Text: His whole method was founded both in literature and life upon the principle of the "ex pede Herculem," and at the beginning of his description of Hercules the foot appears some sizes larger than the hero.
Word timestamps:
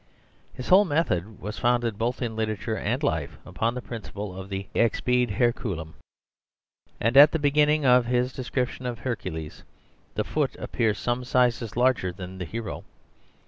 His 0.51 0.69
whole 0.69 0.83
method 0.83 1.39
was 1.39 1.59
founded 1.59 1.99
both 1.99 2.23
in 2.23 2.35
literature 2.35 2.75
and 2.75 3.03
life 3.03 3.37
upon 3.45 3.75
the 3.75 3.83
principle 3.83 4.35
of 4.35 4.49
the 4.49 4.65
"ex 4.73 4.99
pede 4.99 5.29
Herculem," 5.37 5.93
and 6.99 7.15
at 7.15 7.31
the 7.33 7.37
beginning 7.37 7.85
of 7.85 8.07
his 8.07 8.33
description 8.33 8.87
of 8.87 8.97
Hercules 8.97 9.61
the 10.15 10.23
foot 10.23 10.55
appears 10.57 10.97
some 10.97 11.23
sizes 11.23 11.77
larger 11.77 12.11
than 12.11 12.39
the 12.39 12.45
hero. 12.45 12.83